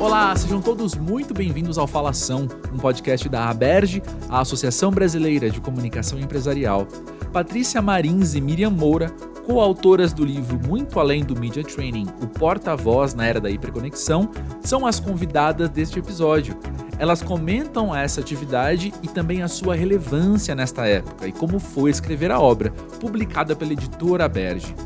[0.00, 5.60] Olá, sejam todos muito bem-vindos ao Falação, um podcast da Aberge, a Associação Brasileira de
[5.60, 6.86] Comunicação Empresarial.
[7.32, 9.10] Patrícia Marins e Miriam Moura,
[9.44, 14.30] coautoras do livro Muito Além do Media Training, o porta-voz na era da hiperconexão,
[14.60, 16.56] são as convidadas deste episódio.
[16.96, 22.30] Elas comentam essa atividade e também a sua relevância nesta época e como foi escrever
[22.30, 22.70] a obra,
[23.00, 24.76] publicada pela editora Aberge.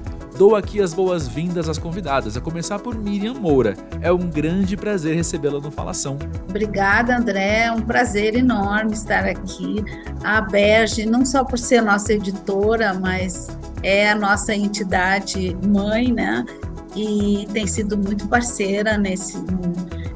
[0.43, 3.77] Dou aqui as boas-vindas às convidadas, a começar por Miriam Moura.
[4.01, 6.19] É um grande prazer recebê-la no Falação.
[6.49, 7.67] Obrigada, André.
[7.67, 9.85] É um prazer enorme estar aqui.
[10.25, 16.45] A Berge, não só por ser nossa editora, mas é a nossa entidade mãe, né?
[16.97, 19.41] E tem sido muito parceira nesse,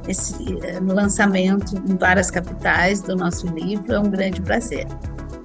[0.08, 3.94] nesse eh, lançamento em várias capitais do nosso livro.
[3.94, 4.88] É um grande prazer.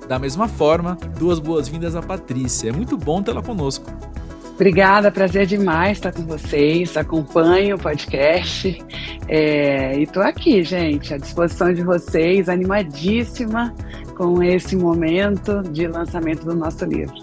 [0.08, 2.70] Da mesma forma, duas boas-vindas à Patrícia.
[2.70, 3.86] É muito bom tê-la conosco.
[4.54, 6.95] Obrigada, prazer demais estar com vocês.
[6.95, 8.78] Acompanho o podcast
[9.28, 13.73] é, e estou aqui, gente, à disposição de vocês, animadíssima
[14.16, 17.16] com esse momento de lançamento do nosso livro.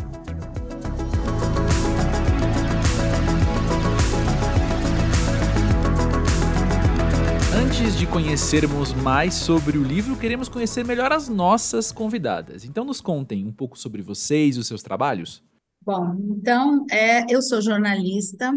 [7.55, 12.65] Antes de conhecermos mais sobre o livro, queremos conhecer melhor as nossas convidadas.
[12.65, 15.47] Então, nos contem um pouco sobre vocês e os seus trabalhos.
[15.89, 18.53] Bom, então, é, eu sou jornalista,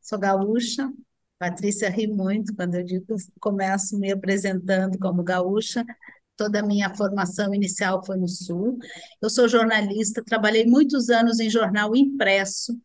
[0.00, 0.92] sou gaúcha.
[1.38, 5.86] Patrícia ri muito quando eu digo começo me apresentando como gaúcha.
[6.36, 8.80] Toda a minha formação inicial foi no Sul.
[9.22, 12.76] Eu sou jornalista, trabalhei muitos anos em jornal impresso,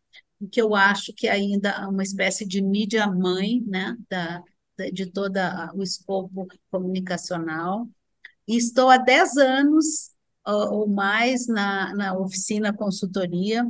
[0.52, 4.40] que eu acho que ainda é uma espécie de mídia mãe, né, da,
[4.92, 5.36] de todo
[5.74, 7.88] o escopo comunicacional.
[8.46, 10.12] E estou há 10 anos
[10.48, 13.64] ou mais na, na oficina consultoria,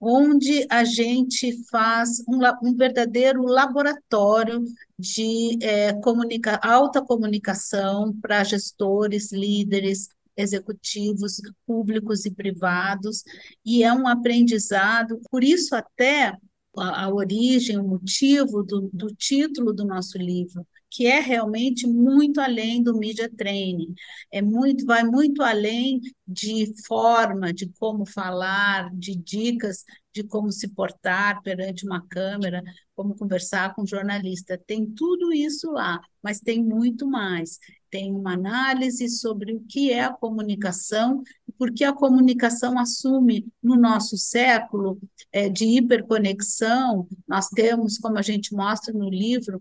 [0.00, 4.62] onde a gente faz um, um verdadeiro laboratório
[4.98, 13.22] de é, comunica, alta comunicação para gestores, líderes, executivos públicos e privados,
[13.64, 16.36] e é um aprendizado, por isso até
[16.76, 22.40] a, a origem, o motivo do, do título do nosso livro, que é realmente muito
[22.40, 23.92] além do media training,
[24.30, 29.84] é muito, vai muito além de forma, de como falar, de dicas
[30.14, 32.62] de como se portar perante uma câmera,
[32.94, 34.56] como conversar com um jornalista.
[34.56, 37.58] Tem tudo isso lá, mas tem muito mais.
[37.90, 43.46] Tem uma análise sobre o que é a comunicação e por que a comunicação assume
[43.60, 45.00] no nosso século
[45.32, 47.08] é, de hiperconexão.
[47.26, 49.60] Nós temos, como a gente mostra no livro,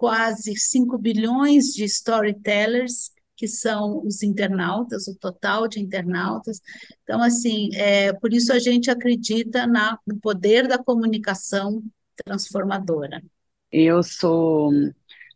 [0.00, 6.58] quase 5 bilhões de storytellers, que são os internautas, o total de internautas.
[7.02, 11.82] Então, assim, é, por isso a gente acredita na, no poder da comunicação
[12.24, 13.22] transformadora.
[13.70, 14.72] Eu sou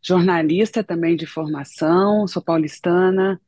[0.01, 3.39] jornalista também de formação, sou paulistana,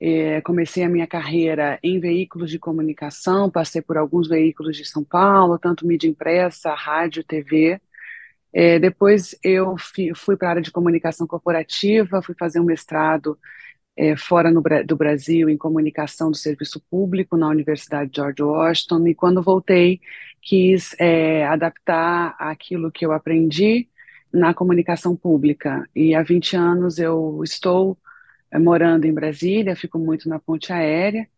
[0.00, 5.04] é, comecei a minha carreira em veículos de comunicação, passei por alguns veículos de São
[5.04, 7.78] Paulo, tanto mídia impressa, rádio, TV,
[8.52, 9.76] é, depois eu
[10.14, 13.38] fui para a área de comunicação corporativa, fui fazer um mestrado
[13.96, 19.14] é, fora no, do Brasil em comunicação do serviço público na Universidade George Washington, e
[19.14, 20.00] quando voltei
[20.40, 23.88] quis é, adaptar aquilo que eu aprendi
[24.32, 25.88] na comunicação pública.
[25.94, 27.96] E há 20 anos eu estou
[28.50, 31.28] é, morando em Brasília, fico muito na ponte aérea,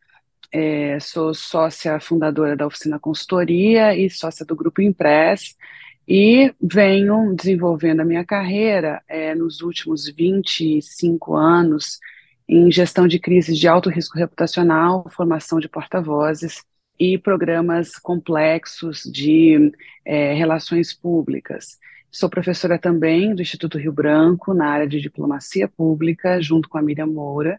[0.52, 5.56] é, sou sócia fundadora da oficina consultoria e sócia do grupo Impress,
[6.06, 11.98] e venho desenvolvendo a minha carreira é, nos últimos 25 anos
[12.48, 16.62] em gestão de crises de alto risco reputacional, formação de porta-vozes
[16.98, 19.72] e programas complexos de
[20.04, 21.78] é, relações públicas.
[22.10, 26.82] Sou professora também do Instituto Rio Branco, na área de diplomacia pública, junto com a
[26.82, 27.58] Miriam Moura.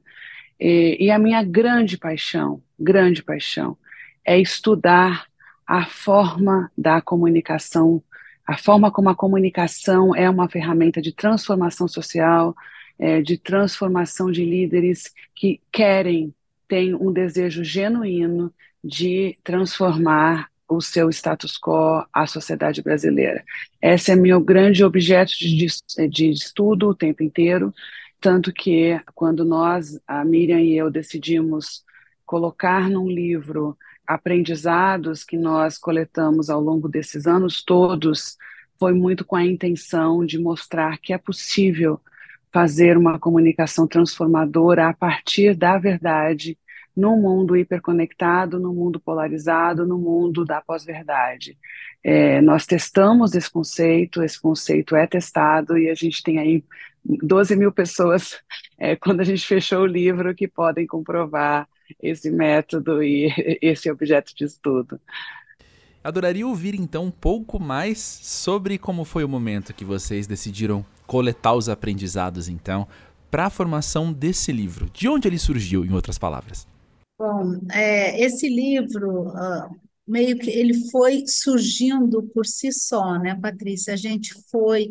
[0.59, 3.77] E, e a minha grande paixão, grande paixão,
[4.23, 5.25] é estudar
[5.67, 8.01] a forma da comunicação
[8.45, 12.55] a forma como a comunicação é uma ferramenta de transformação social,
[12.99, 16.33] é, de transformação de líderes que querem,
[16.67, 18.53] têm um desejo genuíno
[18.83, 23.43] de transformar o seu status quo, a sociedade brasileira.
[23.81, 25.67] Esse é meu grande objeto de,
[26.09, 27.73] de estudo o tempo inteiro,
[28.19, 31.83] tanto que quando nós, a Miriam e eu, decidimos
[32.25, 33.77] colocar num livro
[34.07, 38.37] aprendizados que nós coletamos ao longo desses anos todos
[38.79, 41.99] foi muito com a intenção de mostrar que é possível
[42.51, 46.57] fazer uma comunicação transformadora a partir da verdade,
[46.95, 51.57] no mundo hiperconectado, no mundo polarizado, no mundo da pós-verdade.
[52.01, 56.63] É, nós testamos esse conceito, esse conceito é testado e a gente tem aí
[57.03, 58.39] 12 mil pessoas,
[58.79, 61.67] é, quando a gente fechou o livro, que podem comprovar
[62.01, 63.29] esse método e
[63.61, 64.99] esse objeto de estudo.
[66.03, 71.55] Adoraria ouvir então um pouco mais sobre como foi o momento que vocês decidiram coletar
[71.55, 72.87] os aprendizados, então,
[73.31, 74.89] para a formação desse livro.
[74.93, 76.67] De onde ele surgiu, em outras palavras?
[77.17, 79.75] Bom, é, esse livro uh,
[80.07, 83.93] meio que ele foi surgindo por si só, né, Patrícia?
[83.93, 84.89] A gente foi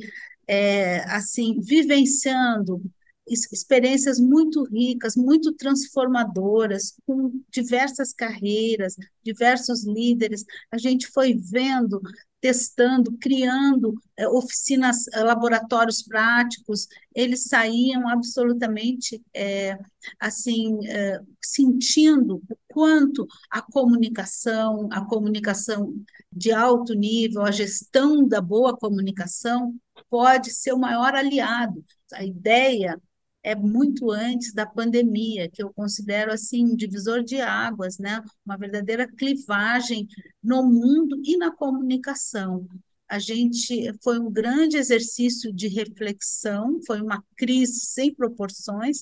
[0.49, 2.83] é, assim vivenciando
[3.27, 10.45] experiências muito ricas, muito transformadoras, com diversas carreiras, diversos líderes.
[10.71, 12.01] A gente foi vendo,
[12.41, 16.87] testando, criando é, oficinas, é, laboratórios práticos.
[17.15, 19.79] Eles saíam absolutamente é,
[20.21, 25.95] assim é, sentindo o quanto a comunicação, a comunicação
[26.31, 29.75] de alto nível, a gestão da boa comunicação
[30.11, 31.83] pode ser o maior aliado.
[32.13, 33.01] A ideia
[33.45, 38.23] é muito antes da pandemia, que eu considero assim um divisor de águas, né?
[38.45, 40.09] Uma verdadeira clivagem
[40.43, 42.67] no mundo e na comunicação.
[43.07, 49.01] A gente foi um grande exercício de reflexão, foi uma crise sem proporções.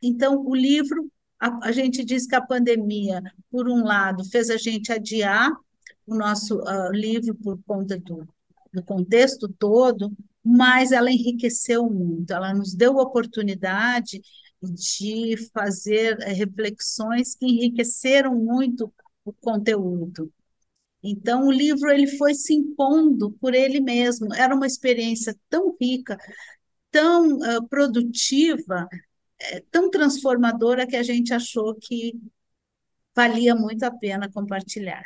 [0.00, 3.20] Então, o livro, a, a gente diz que a pandemia,
[3.50, 5.50] por um lado, fez a gente adiar
[6.06, 8.26] o nosso uh, livro por conta do,
[8.72, 10.12] do contexto todo,
[10.44, 14.20] mas ela enriqueceu muito, ela nos deu a oportunidade
[14.62, 18.92] de fazer eh, reflexões que enriqueceram muito
[19.24, 20.32] o conteúdo.
[21.02, 24.34] Então, o livro ele foi se impondo por ele mesmo.
[24.34, 26.18] Era uma experiência tão rica,
[26.90, 28.88] tão uh, produtiva,
[29.40, 32.14] é, tão transformadora que a gente achou que
[33.14, 35.04] valia muito a pena compartilhar.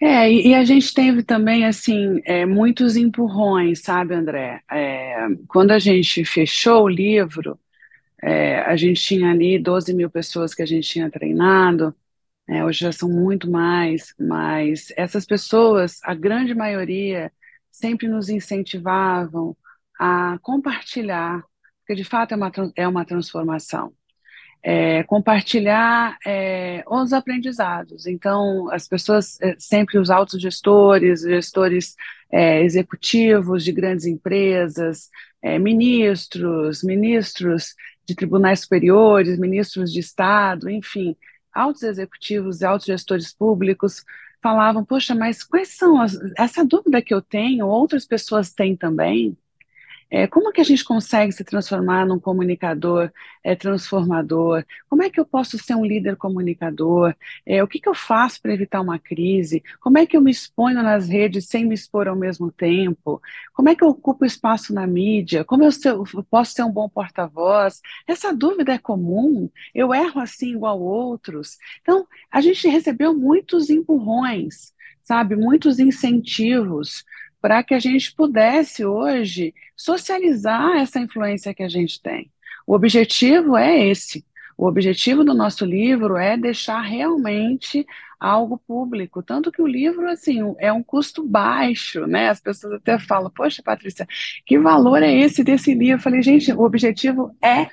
[0.00, 4.62] É, e, a gente teve também, assim, é, muitos empurrões, sabe, André?
[4.70, 7.58] É, quando a gente fechou o livro,
[8.22, 11.94] é, a gente tinha ali 12 mil pessoas que a gente tinha treinado,
[12.48, 17.32] é, hoje já são muito mais, mas essas pessoas, a grande maioria,
[17.70, 19.56] sempre nos incentivavam
[19.98, 21.44] a compartilhar,
[21.80, 23.94] porque de fato é uma, é uma transformação
[24.68, 28.04] é, compartilhar é, os aprendizados.
[28.04, 31.94] Então, as pessoas, é, sempre os autogestores, gestores
[32.32, 35.08] é, executivos de grandes empresas,
[35.40, 41.16] é, ministros, ministros de tribunais superiores, ministros de Estado, enfim,
[41.54, 44.04] altos executivos e altos gestores públicos
[44.42, 49.36] falavam, poxa, mas quais são as, essa dúvida que eu tenho, outras pessoas têm também,
[50.10, 53.10] é, como que a gente consegue se transformar num comunicador
[53.42, 54.64] é, transformador?
[54.88, 57.14] Como é que eu posso ser um líder comunicador?
[57.44, 59.62] É, o que, que eu faço para evitar uma crise?
[59.80, 63.20] Como é que eu me exponho nas redes sem me expor ao mesmo tempo?
[63.52, 65.44] Como é que eu ocupo espaço na mídia?
[65.44, 67.80] Como eu, ser, eu posso ser um bom porta-voz?
[68.06, 69.50] Essa dúvida é comum?
[69.74, 71.58] Eu erro assim igual outros?
[71.82, 74.72] Então, a gente recebeu muitos empurrões,
[75.02, 75.34] sabe?
[75.34, 77.04] Muitos incentivos
[77.46, 82.28] para que a gente pudesse hoje socializar essa influência que a gente tem.
[82.66, 84.26] O objetivo é esse.
[84.58, 87.86] O objetivo do nosso livro é deixar realmente
[88.18, 92.30] algo público, tanto que o livro assim é um custo baixo, né?
[92.30, 94.08] As pessoas até falam: "Poxa, Patrícia,
[94.44, 97.68] que valor é esse desse livro?" Eu falei: "Gente, o objetivo é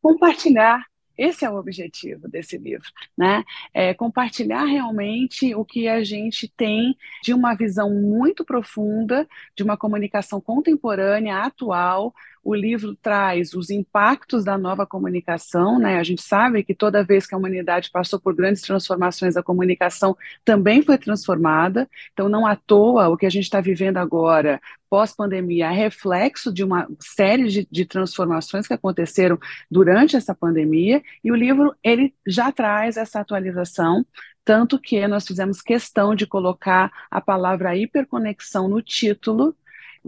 [0.00, 3.44] compartilhar esse é o objetivo desse livro, né?
[3.72, 9.76] É compartilhar realmente o que a gente tem de uma visão muito profunda, de uma
[9.76, 12.14] comunicação contemporânea, atual,
[12.46, 15.98] o livro traz os impactos da nova comunicação, né?
[15.98, 20.16] A gente sabe que toda vez que a humanidade passou por grandes transformações, a comunicação
[20.44, 21.90] também foi transformada.
[22.12, 26.62] Então, não à toa, o que a gente está vivendo agora, pós-pandemia, é reflexo de
[26.62, 29.36] uma série de, de transformações que aconteceram
[29.68, 31.02] durante essa pandemia.
[31.24, 34.06] E o livro ele já traz essa atualização
[34.44, 39.56] tanto que nós fizemos questão de colocar a palavra hiperconexão no título,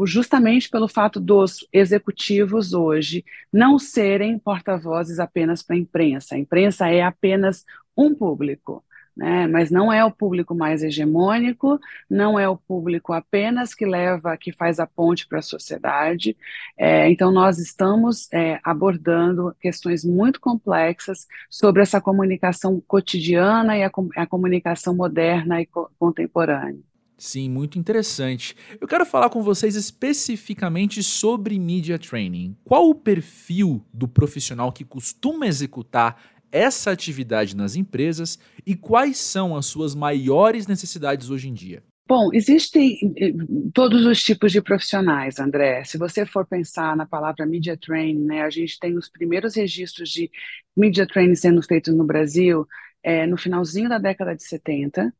[0.06, 6.34] justamente pelo fato dos executivos hoje não serem porta-vozes apenas para a imprensa.
[6.34, 7.64] A imprensa é apenas
[7.96, 8.84] um público.
[9.18, 9.48] Né?
[9.48, 14.52] Mas não é o público mais hegemônico, não é o público apenas que leva, que
[14.52, 16.36] faz a ponte para a sociedade.
[16.78, 23.90] É, então, nós estamos é, abordando questões muito complexas sobre essa comunicação cotidiana e a,
[24.16, 26.87] a comunicação moderna e co contemporânea.
[27.18, 28.56] Sim, muito interessante.
[28.80, 32.56] Eu quero falar com vocês especificamente sobre media training.
[32.64, 39.56] Qual o perfil do profissional que costuma executar essa atividade nas empresas e quais são
[39.56, 41.82] as suas maiores necessidades hoje em dia?
[42.06, 43.34] Bom, existem eh,
[43.74, 45.84] todos os tipos de profissionais, André.
[45.84, 50.08] Se você for pensar na palavra media training, né, a gente tem os primeiros registros
[50.08, 50.30] de
[50.74, 52.66] media training sendo feitos no Brasil
[53.02, 55.12] é, no finalzinho da década de 70,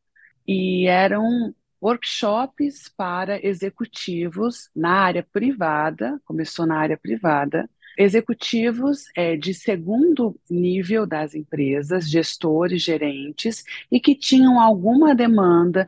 [0.47, 9.53] e eram workshops para executivos na área privada, começou na área privada, executivos é, de
[9.53, 15.85] segundo nível das empresas, gestores, gerentes, e que tinham alguma demanda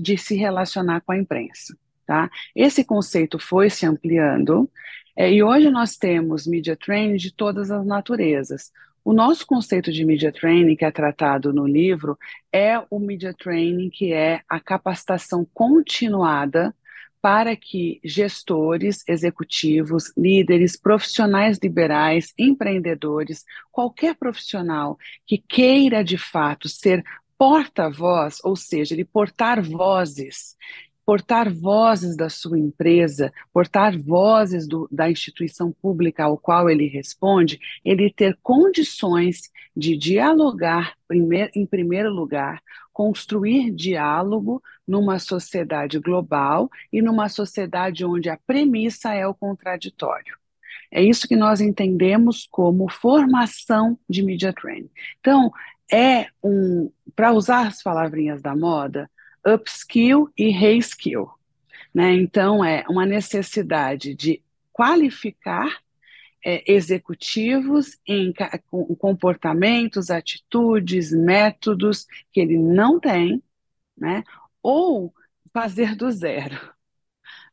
[0.00, 1.76] de se relacionar com a imprensa.
[2.06, 2.30] Tá?
[2.54, 4.70] Esse conceito foi se ampliando,
[5.16, 8.72] é, e hoje nós temos media training de todas as naturezas.
[9.04, 12.18] O nosso conceito de media training, que é tratado no livro,
[12.50, 16.74] é o media training que é a capacitação continuada
[17.20, 27.04] para que gestores, executivos, líderes, profissionais liberais, empreendedores, qualquer profissional que queira de fato ser
[27.36, 30.56] porta-voz, ou seja, ele portar vozes
[31.04, 37.58] portar vozes da sua empresa, portar vozes do, da instituição pública ao qual ele responde,
[37.84, 47.02] ele ter condições de dialogar, primeir, em primeiro lugar, construir diálogo numa sociedade global e
[47.02, 50.36] numa sociedade onde a premissa é o contraditório.
[50.90, 54.90] É isso que nós entendemos como formação de media training.
[55.18, 55.50] Então,
[55.92, 59.10] é um, para usar as palavrinhas da moda,
[59.46, 61.30] upskill e reskill.
[61.94, 62.12] Né?
[62.14, 65.80] Então, é uma necessidade de qualificar
[66.44, 68.34] é, executivos em
[68.98, 73.42] comportamentos, atitudes, métodos que ele não tem,
[73.96, 74.22] né?
[74.62, 75.14] ou
[75.52, 76.58] fazer do zero.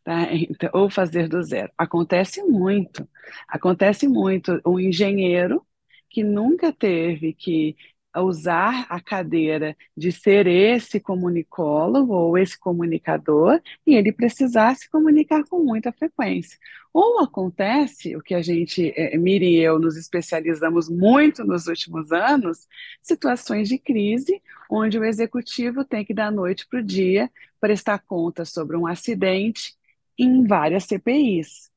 [0.03, 0.33] Tá?
[0.33, 1.71] Então, ou fazer do zero.
[1.77, 3.07] Acontece muito,
[3.47, 4.59] acontece muito.
[4.65, 5.63] Um engenheiro
[6.09, 7.77] que nunca teve que
[8.19, 15.43] usar a cadeira de ser esse comunicólogo ou esse comunicador e ele precisar se comunicar
[15.45, 16.57] com muita frequência.
[16.93, 22.11] Ou acontece, o que a gente, é, Miri e eu, nos especializamos muito nos últimos
[22.11, 22.67] anos,
[23.01, 28.43] situações de crise, onde o executivo tem que, da noite para o dia, prestar conta
[28.43, 29.73] sobre um acidente
[30.17, 31.70] em várias CPIs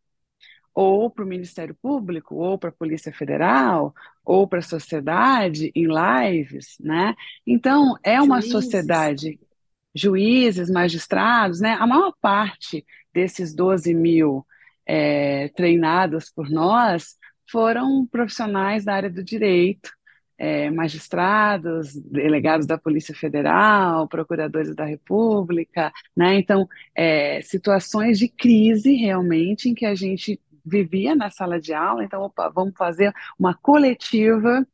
[0.75, 5.87] ou para o Ministério Público, ou para a Polícia Federal, ou para a sociedade em
[5.87, 7.15] lives, né?
[7.47, 8.53] Então, é uma juízes.
[8.53, 9.41] sociedade,
[9.95, 11.77] juízes, magistrados, né?
[11.79, 14.45] A maior parte desses 12 mil
[14.85, 17.17] é, treinados por nós
[17.51, 19.91] foram profissionais da área do direito,
[20.37, 26.37] é, magistrados, delegados da Polícia Federal, procuradores da República, né?
[26.37, 32.05] Então, é, situações de crise realmente em que a gente vivia na sala de aula,
[32.05, 34.67] então, opa, vamos fazer uma coletiva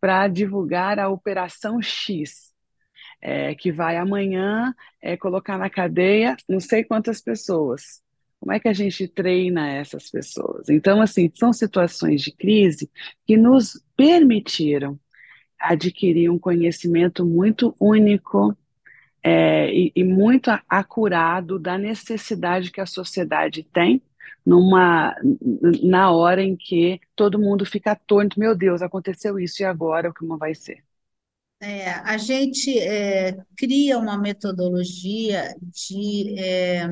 [0.00, 2.52] para divulgar a Operação X,
[3.20, 8.02] é, que vai amanhã é, colocar na cadeia não sei quantas pessoas.
[8.38, 10.68] Como é que a gente treina essas pessoas?
[10.68, 12.90] Então, assim, são situações de crise
[13.26, 15.00] que nos permitiram
[15.58, 18.54] adquirir um conhecimento muito único
[19.22, 24.02] é, e, e muito acurado da necessidade que a sociedade tem
[24.44, 25.14] numa
[25.82, 30.14] na hora em que todo mundo fica atônito, meu Deus, aconteceu isso e agora o
[30.14, 30.84] que vai ser?
[31.60, 36.86] É, a gente é, cria uma metodologia de é,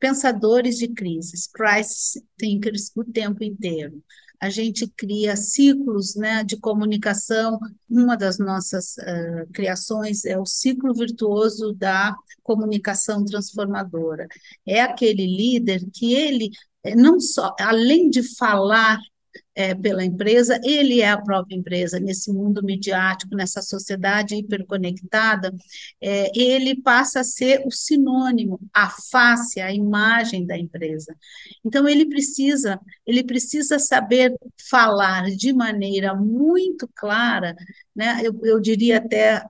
[0.00, 4.02] pensadores de crises, crisis thinkers o tempo inteiro
[4.44, 7.58] a gente cria ciclos né, de comunicação.
[7.88, 14.28] Uma das nossas uh, criações é o ciclo virtuoso da comunicação transformadora.
[14.66, 16.50] É aquele líder que ele
[16.84, 18.98] eh, não só, além de falar
[19.54, 25.54] é, pela empresa, ele é a própria empresa nesse mundo midiático, nessa sociedade hiperconectada,
[26.00, 31.14] é, ele passa a ser o sinônimo, a face, a imagem da empresa.
[31.64, 34.34] Então ele precisa, ele precisa saber
[34.68, 37.54] falar de maneira muito clara,
[37.94, 38.20] né?
[38.22, 39.44] Eu, eu diria até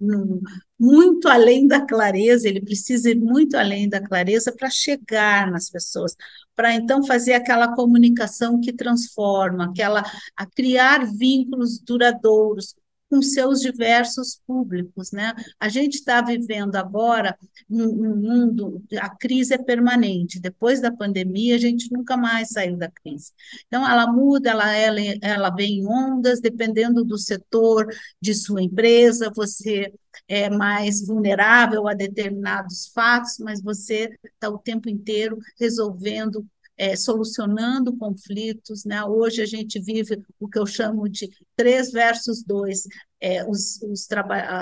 [0.79, 6.17] muito além da clareza, ele precisa ir muito além da clareza para chegar nas pessoas,
[6.55, 10.03] para então fazer aquela comunicação que transforma, aquela
[10.37, 12.75] a criar vínculos duradouros
[13.15, 15.33] com seus diversos públicos, né?
[15.61, 17.39] A gente está vivendo agora
[17.71, 20.41] um, um, mundo, a crise é permanente.
[20.41, 23.31] Depois da pandemia, a gente nunca mais saiu da crise.
[23.69, 27.87] Então, ela muda, ela, ela, ela vem em ondas, dependendo do setor
[28.21, 29.93] de sua empresa, você
[30.27, 36.45] é mais vulnerável a determinados fatos, mas você está o tempo inteiro resolvendo
[36.77, 38.85] é, solucionando conflitos.
[38.85, 39.03] Né?
[39.05, 42.85] Hoje a gente vive o que eu chamo de três versus dois,
[43.21, 44.07] é, os, os,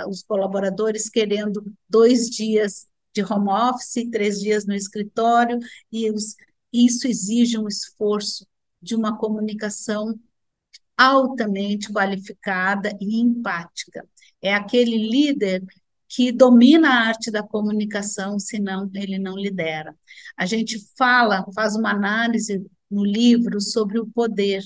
[0.09, 5.59] os colaboradores querendo dois dias de home office, três dias no escritório,
[5.91, 6.35] e os,
[6.73, 8.47] isso exige um esforço
[8.81, 10.19] de uma comunicação
[10.97, 14.07] altamente qualificada e empática.
[14.41, 15.63] É aquele líder
[16.15, 19.97] que domina a arte da comunicação, senão ele não lidera.
[20.37, 24.63] A gente fala, faz uma análise no livro sobre o poder,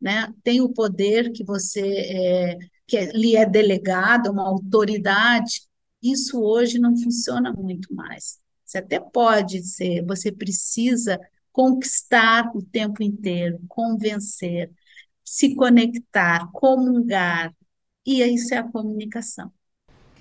[0.00, 0.30] né?
[0.44, 5.62] Tem o poder que você é, que lhe é delegado, uma autoridade.
[6.02, 8.38] Isso hoje não funciona muito mais.
[8.64, 11.18] Você até pode ser, você precisa
[11.50, 14.70] conquistar o tempo inteiro, convencer,
[15.24, 17.54] se conectar, comungar,
[18.06, 19.50] e isso é a comunicação.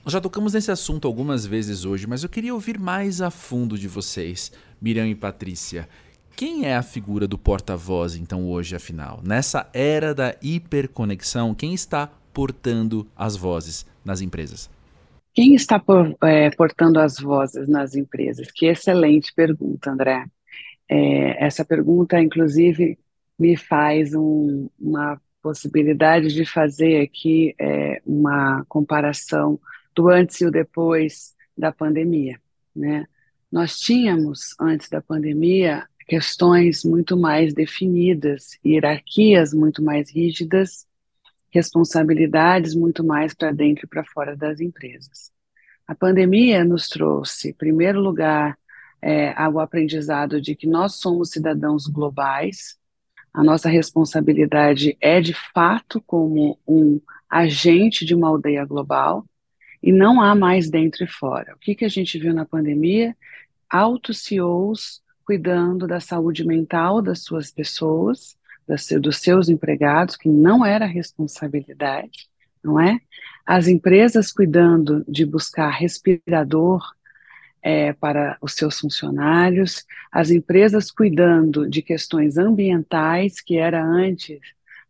[0.03, 3.77] Nós já tocamos nesse assunto algumas vezes hoje, mas eu queria ouvir mais a fundo
[3.77, 5.88] de vocês, Miriam e Patrícia.
[6.36, 9.22] Quem é a figura do porta-voz, então, hoje, afinal?
[9.24, 14.72] Nessa era da hiperconexão, quem está portando as vozes nas empresas?
[15.36, 18.50] Quem está por, é, portando as vozes nas empresas?
[18.51, 20.25] Que excelente pergunta, André.
[20.89, 22.98] É, essa pergunta, inclusive,
[23.38, 29.60] me faz um, uma possibilidade de fazer aqui é, uma comparação
[29.96, 32.40] do antes e o depois da pandemia,
[32.76, 33.08] né?
[33.52, 40.86] Nós tínhamos, antes da pandemia, questões muito mais definidas, hierarquias muito mais rígidas,
[41.50, 45.32] responsabilidades muito mais para dentro e para fora das empresas.
[45.86, 48.58] A pandemia nos trouxe, em primeiro lugar,
[49.02, 52.78] é, o aprendizado de que nós somos cidadãos globais,
[53.34, 59.26] a nossa responsabilidade é de fato como um agente de uma aldeia global,
[59.82, 61.54] e não há mais dentro e fora.
[61.56, 63.16] O que, que a gente viu na pandemia?
[63.70, 70.66] Altos CEOs cuidando da saúde mental das suas pessoas, das, dos seus empregados, que não
[70.66, 72.28] era responsabilidade,
[72.64, 73.00] não é?
[73.46, 76.84] As empresas cuidando de buscar respirador
[77.62, 84.40] é, para os seus funcionários, as empresas cuidando de questões ambientais, que era antes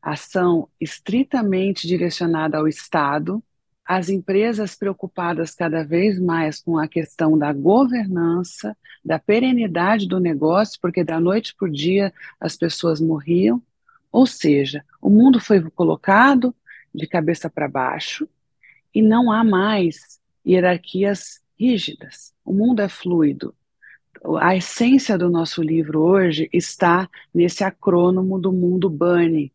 [0.02, 3.44] ação estritamente direcionada ao Estado,
[3.86, 10.80] as empresas preocupadas cada vez mais com a questão da governança, da perenidade do negócio,
[10.82, 13.62] porque da noite para o dia as pessoas morriam.
[14.12, 16.54] Ou seja, o mundo foi colocado
[16.94, 18.28] de cabeça para baixo
[18.94, 22.34] e não há mais hierarquias rígidas.
[22.44, 23.56] O mundo é fluido.
[24.40, 29.52] A essência do nosso livro hoje está nesse acrônomo do mundo Bunny,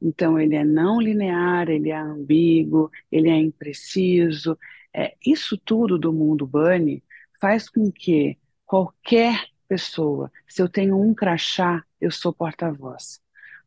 [0.00, 4.58] então, ele é não linear, ele é ambíguo, ele é impreciso.
[4.94, 7.02] É, isso tudo do mundo Bunny
[7.40, 13.20] faz com que qualquer pessoa, se eu tenho um crachá, eu sou porta-voz.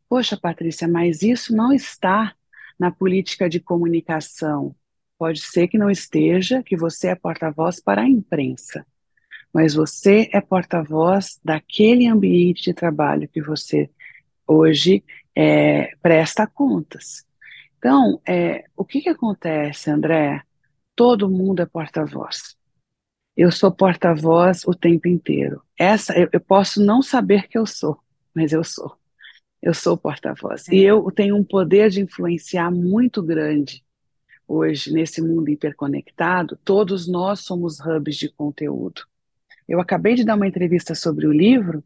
[0.10, 2.36] Poxa, Patrícia, mas isso não está
[2.80, 4.76] na política de comunicação.
[5.18, 8.86] Pode ser que não esteja, que você é porta-voz para a imprensa,
[9.54, 13.90] mas você é porta-voz daquele ambiente de trabalho que você
[14.48, 15.04] hoje
[15.36, 17.26] é, presta contas.
[17.78, 20.42] Então, é, o que, que acontece, André?
[20.96, 22.56] Todo mundo é porta-voz.
[23.36, 25.62] Eu sou porta-voz o tempo inteiro.
[25.78, 28.00] Essa eu, eu, posso não saber que eu sou,
[28.34, 28.96] mas eu sou.
[29.62, 30.70] Eu sou porta-voz.
[30.70, 30.76] É.
[30.76, 33.84] E eu tenho um poder de influenciar muito grande
[34.48, 36.58] hoje nesse mundo hiperconectado.
[36.64, 39.02] Todos nós somos hubs de conteúdo.
[39.68, 41.84] Eu acabei de dar uma entrevista sobre o livro,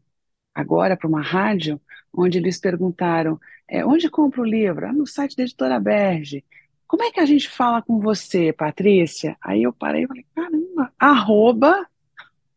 [0.54, 1.80] agora para uma rádio,
[2.18, 4.86] onde eles perguntaram é, onde compra o livro?
[4.86, 6.44] Ah, no site da editora Berge.
[6.86, 9.36] Como é que a gente fala com você, Patrícia?
[9.42, 11.86] Aí eu parei e falei, caramba, arroba,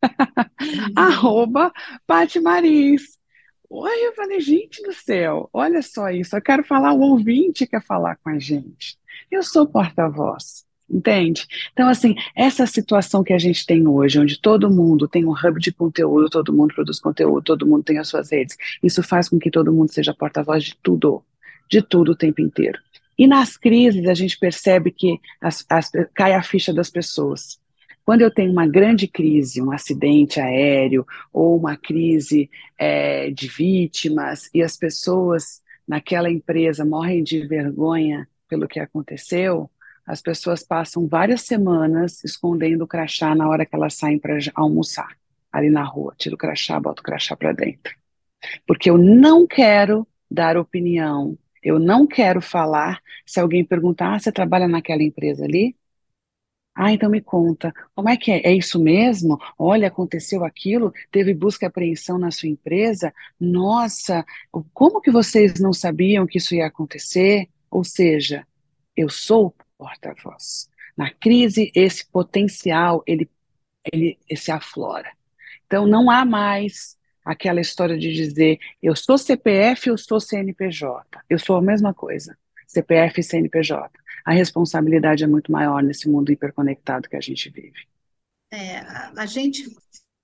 [0.95, 1.71] arroba
[2.07, 3.19] Pati Marins.
[3.69, 7.83] Oi, eu falei, gente do céu, olha só isso, eu quero falar, o ouvinte quer
[7.83, 8.97] falar com a gente.
[9.29, 10.65] Eu sou porta-voz.
[10.91, 11.47] Entende?
[11.71, 15.57] Então, assim, essa situação que a gente tem hoje, onde todo mundo tem um hub
[15.57, 19.39] de conteúdo, todo mundo produz conteúdo, todo mundo tem as suas redes, isso faz com
[19.39, 21.23] que todo mundo seja porta-voz de tudo,
[21.69, 22.77] de tudo o tempo inteiro.
[23.17, 27.57] E nas crises a gente percebe que as, as, cai a ficha das pessoas.
[28.03, 34.49] Quando eu tenho uma grande crise, um acidente aéreo ou uma crise é, de vítimas
[34.53, 39.69] e as pessoas naquela empresa morrem de vergonha pelo que aconteceu,
[40.11, 45.17] as pessoas passam várias semanas escondendo o crachá na hora que elas saem para almoçar,
[45.49, 46.13] ali na rua.
[46.17, 47.95] Tira o crachá, bota o crachá para dentro.
[48.67, 53.01] Porque eu não quero dar opinião, eu não quero falar.
[53.25, 55.77] Se alguém perguntar, ah, você trabalha naquela empresa ali?
[56.75, 58.41] Ah, então me conta, como é que é?
[58.47, 59.37] É isso mesmo?
[59.57, 60.93] Olha, aconteceu aquilo?
[61.09, 63.13] Teve busca e apreensão na sua empresa?
[63.39, 64.25] Nossa,
[64.73, 67.47] como que vocês não sabiam que isso ia acontecer?
[67.69, 68.45] Ou seja,
[68.95, 70.69] eu sou porta-voz.
[70.95, 73.29] Na crise, esse potencial, ele,
[73.91, 75.11] ele, se aflora.
[75.65, 81.21] Então, não há mais aquela história de dizer eu sou CPF, eu sou CNPJ.
[81.29, 86.31] Eu sou a mesma coisa, CPF e CNPJ a responsabilidade é muito maior nesse mundo
[86.31, 87.87] hiperconectado que a gente vive.
[88.51, 88.79] É,
[89.17, 89.63] a gente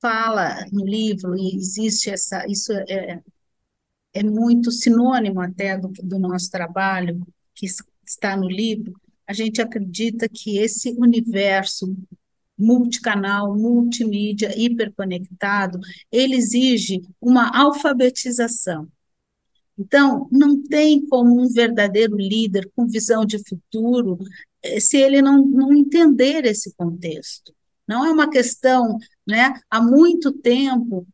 [0.01, 3.21] fala no livro e existe essa, isso é,
[4.13, 7.65] é muito sinônimo até do, do nosso trabalho que
[8.05, 8.93] está no livro.
[9.27, 11.95] A gente acredita que esse universo
[12.57, 15.79] multicanal, multimídia, hiperconectado,
[16.11, 18.87] ele exige uma alfabetização.
[19.77, 24.17] Então, não tem como um verdadeiro líder com visão de futuro
[24.63, 27.53] eh, se ele não, não entender esse contexto.
[27.87, 29.53] Não é uma questão, né?
[29.69, 31.07] Há muito tempo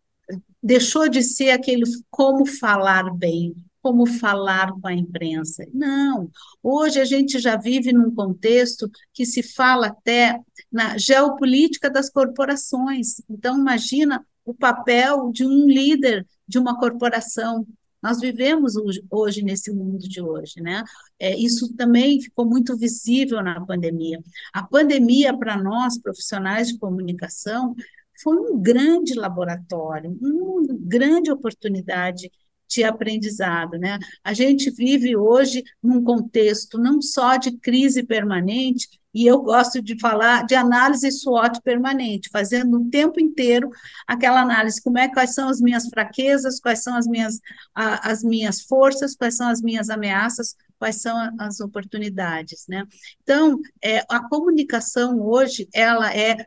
[0.61, 5.67] deixou de ser aquele como falar bem, como falar com a imprensa.
[5.73, 6.31] Não.
[6.63, 10.39] Hoje a gente já vive num contexto que se fala até
[10.71, 13.21] na geopolítica das corporações.
[13.29, 17.67] Então, imagina o papel de um líder de uma corporação
[18.01, 18.73] nós vivemos
[19.09, 20.83] hoje nesse mundo de hoje, né?
[21.17, 24.21] É, isso também ficou muito visível na pandemia.
[24.51, 27.73] A pandemia, para nós, profissionais de comunicação,
[28.21, 32.29] foi um grande laboratório, uma grande oportunidade
[32.73, 33.99] de aprendizado, né?
[34.23, 39.99] A gente vive hoje num contexto não só de crise permanente, e eu gosto de
[39.99, 43.69] falar de análise SWOT permanente, fazendo o tempo inteiro
[44.07, 47.39] aquela análise, como é, quais são as minhas fraquezas, quais são as minhas,
[47.75, 52.85] a, as minhas forças, quais são as minhas ameaças, quais são as oportunidades, né?
[53.21, 56.45] Então, é, a comunicação hoje, ela é,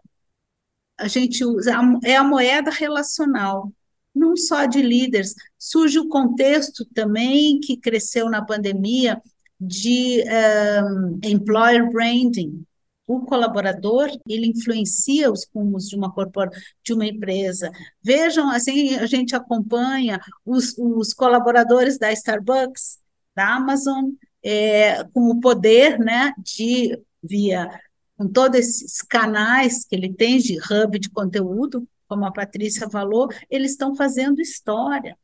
[0.98, 1.72] a gente usa,
[2.04, 3.72] é a moeda relacional,
[4.16, 9.20] não só de líderes, surge o contexto também que cresceu na pandemia,
[9.60, 12.64] de um, employer branding.
[13.06, 16.50] O colaborador, ele influencia os rumos de uma corpora,
[16.82, 17.70] de uma empresa.
[18.02, 22.98] Vejam, assim, a gente acompanha os, os colaboradores da Starbucks,
[23.34, 24.10] da Amazon,
[24.42, 27.68] é, com o poder, né, de, via,
[28.16, 33.28] com todos esses canais que ele tem de hub de conteúdo, como a Patrícia falou,
[33.50, 35.16] eles estão fazendo história.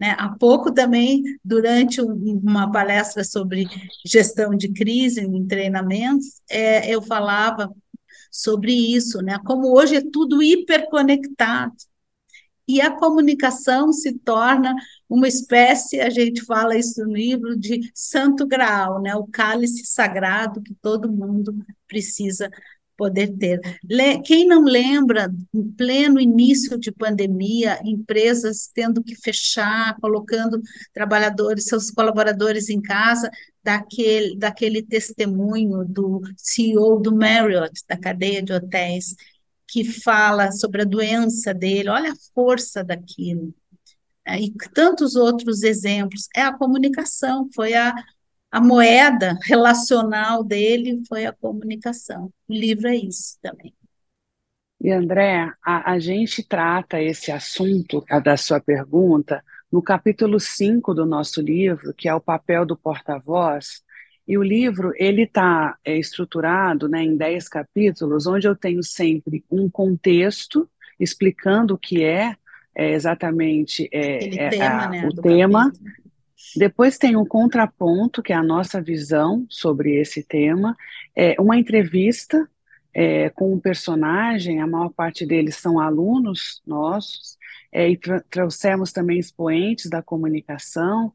[0.00, 0.16] Né?
[0.18, 3.66] Há pouco também, durante uma palestra sobre
[4.04, 7.70] gestão de crise em treinamentos, é, eu falava
[8.30, 9.38] sobre isso, né?
[9.44, 11.74] como hoje é tudo hiperconectado.
[12.66, 14.74] E a comunicação se torna
[15.08, 19.14] uma espécie, a gente fala isso no livro, de santo graal, né?
[19.16, 21.52] o cálice sagrado que todo mundo
[21.86, 22.48] precisa
[23.00, 23.58] poder ter.
[24.26, 30.60] Quem não lembra, em pleno início de pandemia, empresas tendo que fechar, colocando
[30.92, 33.30] trabalhadores, seus colaboradores em casa,
[33.64, 39.14] daquele, daquele testemunho do CEO do Marriott, da cadeia de hotéis,
[39.66, 43.54] que fala sobre a doença dele, olha a força daquilo.
[44.28, 46.28] E tantos outros exemplos.
[46.36, 47.94] É a comunicação, foi a,
[48.50, 52.32] a moeda relacional dele foi a comunicação.
[52.48, 53.72] O livro é isso também.
[54.80, 60.94] E André, a, a gente trata esse assunto a da sua pergunta no capítulo 5
[60.94, 63.82] do nosso livro, que é o papel do porta-voz.
[64.26, 69.44] E o livro ele está é, estruturado né, em 10 capítulos, onde eu tenho sempre
[69.50, 72.34] um contexto explicando o que é,
[72.74, 75.99] é exatamente é, é tema, né, o tema, capítulo.
[76.56, 80.76] Depois tem um contraponto, que é a nossa visão sobre esse tema,
[81.14, 82.48] é uma entrevista
[82.92, 87.38] é, com um personagem, a maior parte deles são alunos nossos,
[87.72, 87.98] é, e
[88.28, 91.12] trouxemos também expoentes da comunicação,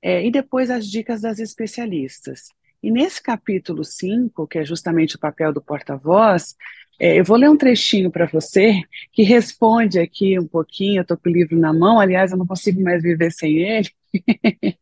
[0.00, 2.48] é, e depois as dicas das especialistas.
[2.82, 6.56] E nesse capítulo 5, que é justamente o papel do porta-voz,
[7.00, 10.98] é, eu vou ler um trechinho para você que responde aqui um pouquinho.
[10.98, 13.90] Eu estou com o livro na mão, aliás, eu não consigo mais viver sem ele.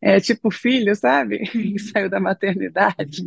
[0.00, 1.38] é tipo filho, sabe?
[1.46, 3.22] Que saiu da maternidade.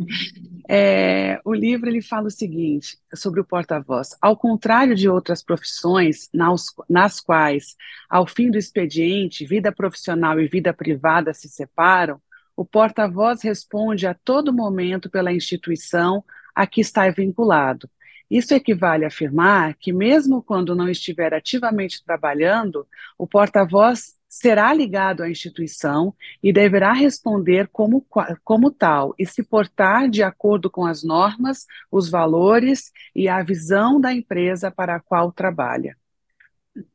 [0.68, 4.16] É, o livro ele fala o seguinte sobre o porta-voz.
[4.20, 7.76] Ao contrário de outras profissões nas, nas quais,
[8.08, 12.20] ao fim do expediente, vida profissional e vida privada se separam,
[12.56, 17.88] o porta-voz responde a todo momento pela instituição a que está vinculado.
[18.30, 25.22] Isso equivale a afirmar que, mesmo quando não estiver ativamente trabalhando, o porta-voz será ligado
[25.22, 28.06] à instituição e deverá responder como,
[28.44, 34.00] como tal e se portar de acordo com as normas, os valores e a visão
[34.00, 35.96] da empresa para a qual trabalha.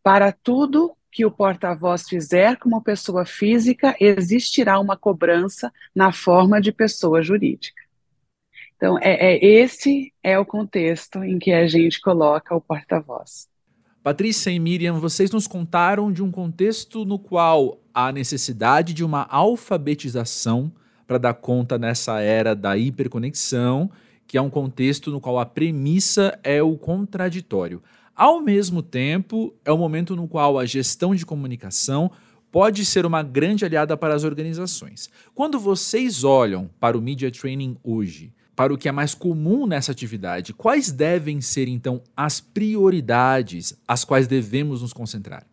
[0.04, 6.72] Para tudo que o porta-voz fizer como pessoa física, existirá uma cobrança na forma de
[6.72, 7.82] pessoa jurídica.
[8.76, 13.48] Então, é, é esse é o contexto em que a gente coloca o porta-voz.
[14.04, 19.26] Patrícia e Miriam, vocês nos contaram de um contexto no qual há necessidade de uma
[19.30, 20.70] alfabetização
[21.08, 23.90] para dar conta nessa era da hiperconexão,
[24.28, 27.82] que é um contexto no qual a premissa é o contraditório.
[28.14, 32.12] Ao mesmo tempo, é o um momento no qual a gestão de comunicação
[32.52, 35.10] pode ser uma grande aliada para as organizações.
[35.34, 39.92] Quando vocês olham para o Media Training hoje, para o que é mais comum nessa
[39.92, 45.46] atividade, quais devem ser então as prioridades às quais devemos nos concentrar?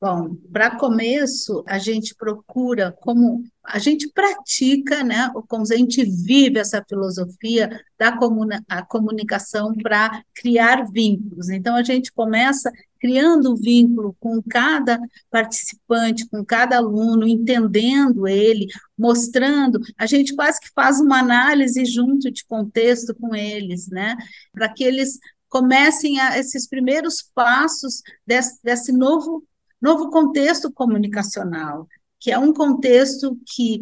[0.00, 6.60] Bom, para começo, a gente procura como a gente pratica, né, como a gente vive
[6.60, 11.48] essa filosofia da comuna, a comunicação para criar vínculos.
[11.48, 15.00] Então, a gente começa criando um vínculo com cada
[15.32, 22.30] participante, com cada aluno, entendendo ele, mostrando, a gente quase que faz uma análise junto
[22.30, 24.16] de contexto com eles, né,
[24.52, 29.42] para que eles comecem a, esses primeiros passos desse, desse novo
[29.80, 31.86] novo contexto comunicacional,
[32.20, 33.80] que é um contexto que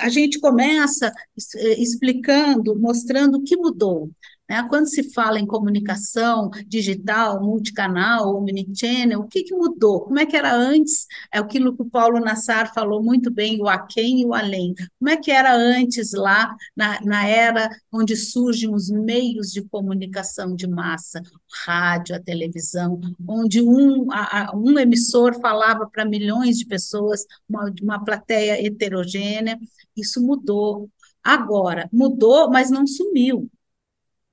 [0.00, 1.12] a gente começa
[1.56, 4.10] eh, explicando, mostrando o que mudou.
[4.48, 4.66] Né?
[4.68, 10.02] Quando se fala em comunicação digital, multicanal, omnichannel, o que, que mudou?
[10.02, 11.06] Como é que era antes?
[11.32, 14.74] É aquilo que o Paulo Nassar falou muito bem, o aquém e o além.
[14.98, 20.54] Como é que era antes lá, na, na era onde surgem os meios de comunicação
[20.54, 21.22] de massa,
[21.66, 27.72] rádio, a televisão, onde um, a, a, um emissor falava para milhões de pessoas, uma,
[27.82, 29.58] uma plateia heterogênea,
[29.96, 30.88] isso mudou.
[31.22, 33.50] Agora, mudou, mas não sumiu.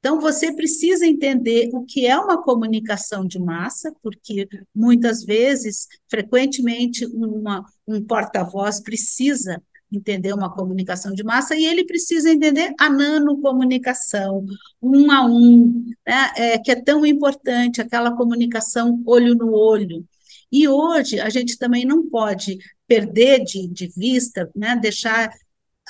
[0.06, 7.08] Então, você precisa entender o que é uma comunicação de massa, porque muitas vezes, frequentemente,
[7.08, 9.60] uma, um porta-voz precisa
[9.92, 14.46] entender uma comunicação de massa e ele precisa entender a nanocomunicação,
[14.80, 20.06] um a um, né, é, que é tão importante, aquela comunicação olho no olho.
[20.52, 25.32] E hoje a gente também não pode perder de, de vista, né, deixar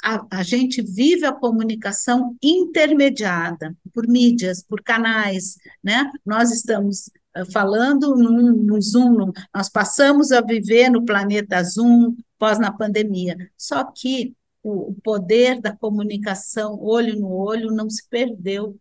[0.04, 6.12] a, a, gente vive a comunicação intermediada por mídias, por canais, né?
[6.26, 12.60] Nós estamos uh, falando no, no Zoom, nós passamos a viver no planeta Zoom pós
[12.60, 13.36] na pandemia.
[13.58, 18.78] Só que o, o poder da comunicação olho no olho não se perdeu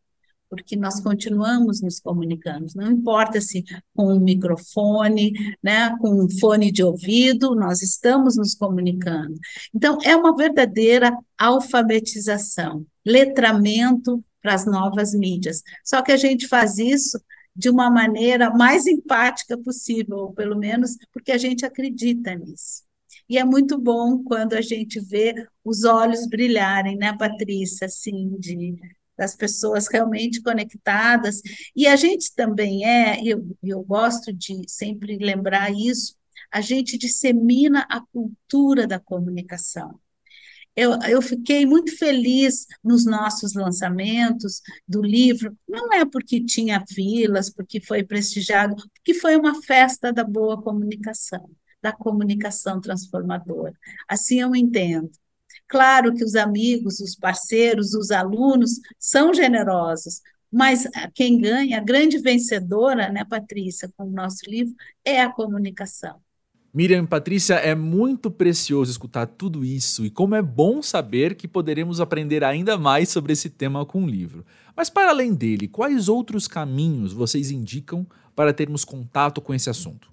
[0.48, 6.70] porque nós continuamos nos comunicando, não importa se com um microfone, né, com um fone
[6.70, 9.34] de ouvido, nós estamos nos comunicando.
[9.74, 15.62] Então, é uma verdadeira alfabetização, letramento para as novas mídias.
[15.84, 17.20] Só que a gente faz isso
[17.56, 22.82] de uma maneira mais empática possível, ou pelo menos porque a gente acredita nisso.
[23.28, 28.76] E é muito bom quando a gente vê os olhos brilharem, né, Patrícia, assim, de,
[29.16, 31.40] das pessoas realmente conectadas.
[31.74, 36.16] E a gente também é, eu, eu gosto de sempre lembrar isso,
[36.50, 39.98] a gente dissemina a cultura da comunicação.
[40.76, 47.48] Eu, eu fiquei muito feliz nos nossos lançamentos do livro, não é porque tinha filas,
[47.48, 51.48] porque foi prestigiado, porque foi uma festa da boa comunicação,
[51.80, 53.74] da comunicação transformadora.
[54.08, 55.10] Assim eu entendo.
[55.68, 60.20] Claro que os amigos, os parceiros, os alunos são generosos,
[60.52, 64.74] mas quem ganha, a grande vencedora, né, Patrícia, com o nosso livro,
[65.04, 66.20] é a comunicação.
[66.72, 71.46] Miriam e Patrícia, é muito precioso escutar tudo isso e como é bom saber que
[71.46, 74.44] poderemos aprender ainda mais sobre esse tema com o livro.
[74.76, 80.12] Mas para além dele, quais outros caminhos vocês indicam para termos contato com esse assunto?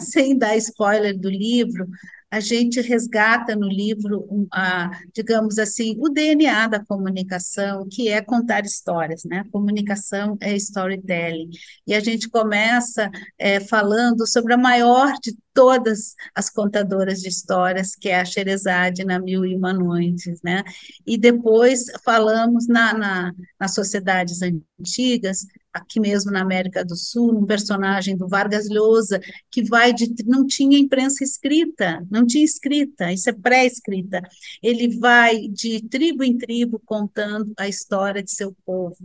[0.00, 1.86] Sem dar spoiler do livro,
[2.32, 8.64] a gente resgata no livro, a, digamos assim, o DNA da comunicação, que é contar
[8.64, 9.44] histórias, né?
[9.52, 11.50] Comunicação é storytelling.
[11.86, 17.94] E a gente começa é, falando sobre a maior de todas as contadoras de histórias,
[17.94, 20.62] que é a Xerezade na Mil e Uma Noites, né?
[21.06, 27.46] E depois falamos na, na, nas sociedades antigas, aqui mesmo na América do Sul, um
[27.46, 30.12] personagem do Vargas Llosa, que vai de.
[30.24, 34.22] não tinha imprensa escrita, não tinha escrita, isso é pré-escrita.
[34.62, 38.96] Ele vai de tribo em tribo contando a história de seu povo.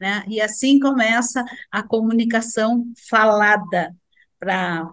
[0.00, 0.24] Né?
[0.28, 3.94] E assim começa a comunicação falada
[4.38, 4.92] para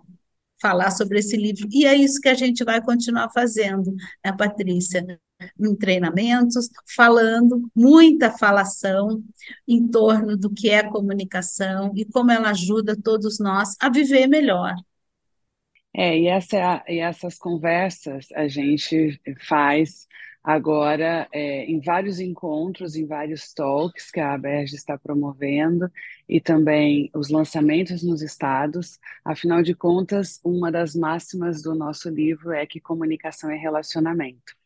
[0.62, 1.68] falar sobre esse livro.
[1.72, 5.20] E é isso que a gente vai continuar fazendo, né, Patrícia?
[5.60, 9.24] Em treinamentos, falando, muita falação
[9.68, 14.76] em torno do que é comunicação e como ela ajuda todos nós a viver melhor.
[15.94, 20.08] É, e, essa, e essas conversas a gente faz
[20.44, 25.92] agora é, em vários encontros, em vários talks que a ABERJ está promovendo
[26.28, 29.00] e também os lançamentos nos estados.
[29.26, 34.59] Afinal de contas, uma das máximas do nosso livro é que comunicação é relacionamento.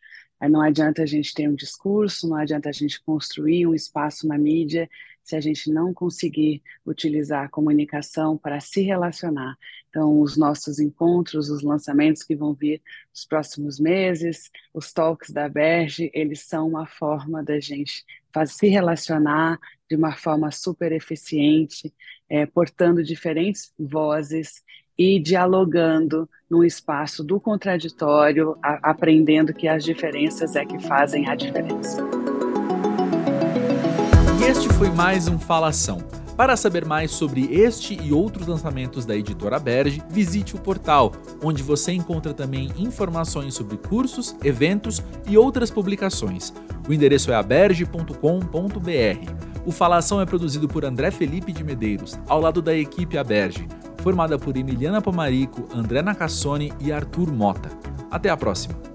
[0.50, 4.38] Não adianta a gente ter um discurso, não adianta a gente construir um espaço na
[4.38, 4.90] mídia
[5.24, 9.58] se a gente não conseguir utilizar a comunicação para se relacionar.
[9.90, 15.48] Então, os nossos encontros, os lançamentos que vão vir nos próximos meses, os talks da
[15.48, 18.04] Berge, eles são uma forma da gente
[18.48, 21.94] se relacionar de uma forma super eficiente,
[22.28, 24.64] é, portando diferentes vozes
[24.98, 31.36] e dialogando num espaço do contraditório, a, aprendendo que as diferenças é que fazem a
[31.36, 32.04] diferença.
[34.40, 35.98] E este foi mais um Falação.
[36.38, 41.12] Para saber mais sobre este e outros lançamentos da editora Berge, visite o portal,
[41.44, 46.52] onde você encontra também informações sobre cursos, eventos e outras publicações.
[46.88, 48.14] O endereço é aberge.com.br.
[49.66, 53.68] O Falação é produzido por André Felipe de Medeiros, ao lado da equipe Aberge
[54.04, 57.70] formada por Emiliana Pomarico, André Nacassone e Arthur Mota.
[58.12, 58.93] Até a próxima!